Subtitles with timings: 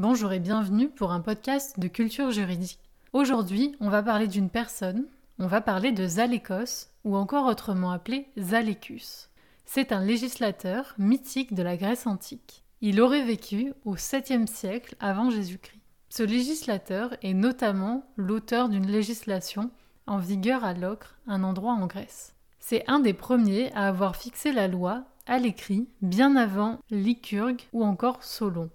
[0.00, 2.78] Bonjour et bienvenue pour un podcast de culture juridique.
[3.12, 5.04] Aujourd'hui, on va parler d'une personne,
[5.38, 9.28] on va parler de Zalékos, ou encore autrement appelé Zalécus.
[9.66, 12.64] C'est un législateur mythique de la Grèce antique.
[12.80, 15.82] Il aurait vécu au 7e siècle avant Jésus-Christ.
[16.08, 19.70] Ce législateur est notamment l'auteur d'une législation
[20.06, 22.34] en vigueur à Locre, un endroit en Grèce.
[22.58, 27.84] C'est un des premiers à avoir fixé la loi à l'écrit bien avant Lycurgue ou
[27.84, 28.70] encore Solon.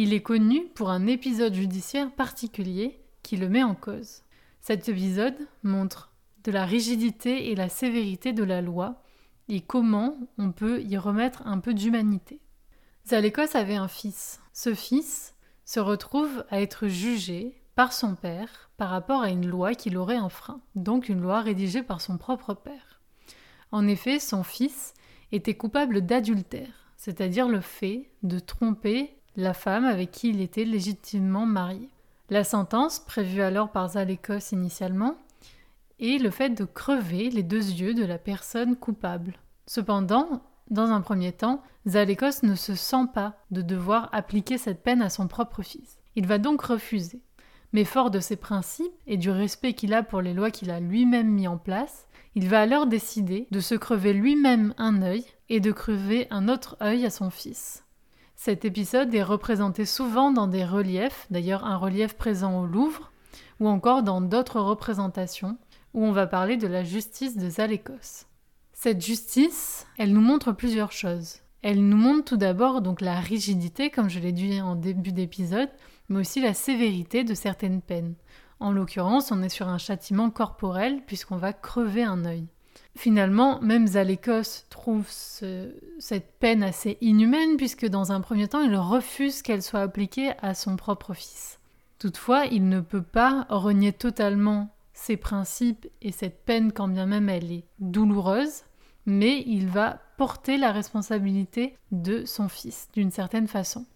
[0.00, 4.22] Il est connu pour un épisode judiciaire particulier qui le met en cause.
[4.60, 6.12] Cet épisode montre
[6.44, 9.02] de la rigidité et la sévérité de la loi
[9.48, 12.38] et comment on peut y remettre un peu d'humanité.
[13.08, 14.40] Zalékos avait un fils.
[14.52, 19.74] Ce fils se retrouve à être jugé par son père par rapport à une loi
[19.74, 23.00] qu'il aurait enfreint, donc une loi rédigée par son propre père.
[23.72, 24.94] En effet, son fils
[25.32, 31.46] était coupable d'adultère, c'est-à-dire le fait de tromper la femme avec qui il était légitimement
[31.46, 31.88] marié.
[32.28, 35.14] La sentence, prévue alors par Zalékos initialement,
[36.00, 39.34] est le fait de crever les deux yeux de la personne coupable.
[39.66, 45.02] Cependant, dans un premier temps, Zalékos ne se sent pas de devoir appliquer cette peine
[45.02, 45.98] à son propre fils.
[46.16, 47.22] Il va donc refuser.
[47.72, 50.80] Mais fort de ses principes et du respect qu'il a pour les lois qu'il a
[50.80, 55.60] lui-même mis en place, il va alors décider de se crever lui-même un œil et
[55.60, 57.84] de crever un autre œil à son fils.
[58.40, 63.10] Cet épisode est représenté souvent dans des reliefs, d'ailleurs un relief présent au Louvre,
[63.58, 65.58] ou encore dans d'autres représentations,
[65.92, 68.26] où on va parler de la justice de Zalékos.
[68.72, 71.40] Cette justice, elle nous montre plusieurs choses.
[71.62, 75.70] Elle nous montre tout d'abord donc la rigidité, comme je l'ai dit en début d'épisode,
[76.08, 78.14] mais aussi la sévérité de certaines peines.
[78.60, 82.46] En l'occurrence, on est sur un châtiment corporel puisqu'on va crever un œil.
[82.96, 89.42] Finalement, même Zalékos trouve cette peine assez inhumaine puisque dans un premier temps, il refuse
[89.42, 91.58] qu'elle soit appliquée à son propre fils.
[91.98, 97.28] Toutefois, il ne peut pas renier totalement ses principes et cette peine quand bien même
[97.28, 98.62] elle est douloureuse,
[99.06, 103.86] mais il va porter la responsabilité de son fils d'une certaine façon.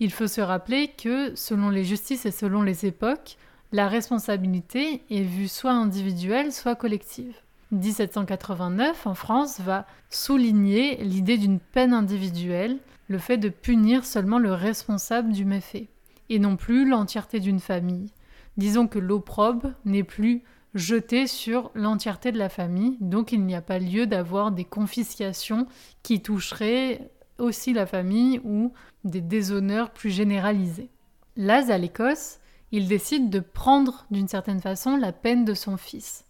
[0.00, 3.36] Il faut se rappeler que selon les justices et selon les époques,
[3.72, 7.34] la responsabilité est vue soit individuelle, soit collective.
[7.74, 14.52] 1789 en France va souligner l'idée d'une peine individuelle, le fait de punir seulement le
[14.52, 15.88] responsable du méfait,
[16.30, 18.12] et non plus l'entièreté d'une famille.
[18.56, 20.42] Disons que l'opprobre n'est plus
[20.74, 25.66] jeté sur l'entièreté de la famille, donc il n'y a pas lieu d'avoir des confiscations
[26.02, 28.72] qui toucheraient aussi la famille ou
[29.04, 30.90] des déshonneurs plus généralisés.
[31.36, 32.38] Là, Zalékos,
[32.72, 36.24] il décide de prendre d'une certaine façon la peine de son fils.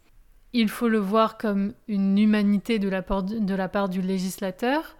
[0.57, 4.97] Il faut le voir comme une humanité de la, part, du législateur,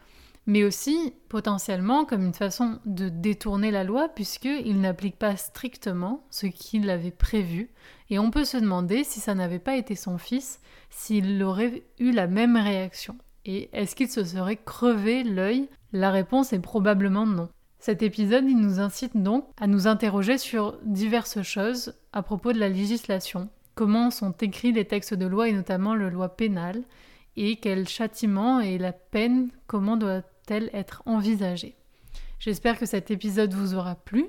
[0.47, 6.47] mais aussi potentiellement comme une façon de détourner la loi puisqu'il n'applique pas strictement ce
[6.47, 7.71] qu'il avait prévu.
[8.11, 10.59] Et on peut se demander si ça n'avait pas été son fils,
[10.91, 13.17] s'il aurait eu la même réaction.
[13.45, 15.69] Et est-ce qu'il se serait crevé l'œil?
[15.93, 17.49] La réponse est probablement non.
[17.79, 22.71] Cet épisode, nous incite donc à nous interroger sur diverses choses à propos de la
[22.71, 26.83] législation, comment sont écrits les textes de loi et notamment le loi pénale
[27.37, 31.77] et quel châtiment et la peine, comment doit-elle être envisagée.
[32.39, 34.27] J'espère que cet épisode vous aura plu.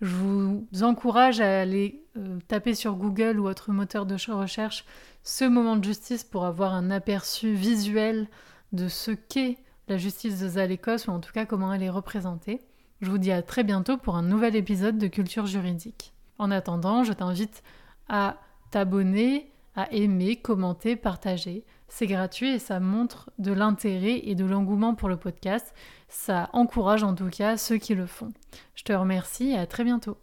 [0.00, 4.84] Je vous encourage à aller euh, taper sur Google ou autre moteur de recherche
[5.22, 8.28] ce moment de justice pour avoir un aperçu visuel
[8.72, 12.60] de ce qu'est la justice de Zalékos ou en tout cas comment elle est représentée.
[13.00, 16.12] Je vous dis à très bientôt pour un nouvel épisode de Culture juridique.
[16.38, 17.62] En attendant, je t'invite
[18.08, 18.36] à
[18.74, 21.64] t'abonner, à aimer, commenter, partager.
[21.86, 25.72] C'est gratuit et ça montre de l'intérêt et de l'engouement pour le podcast.
[26.08, 28.32] Ça encourage en tout cas ceux qui le font.
[28.74, 30.16] Je te remercie et à très bientôt.